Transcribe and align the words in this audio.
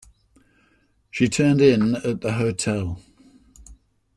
She 1.11 1.29
turned 1.29 1.61
in 1.61 1.93
at 1.97 2.21
the 2.21 2.33
hotel. 2.33 2.99